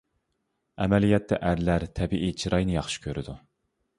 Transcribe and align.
ئەمەلىيەتتە 0.85 1.37
ئەرلەر 1.49 1.85
تەبىئىي 1.99 2.35
چىراينى 2.43 2.79
ياخشى 2.79 3.05
كۆرىدۇ. 3.07 3.39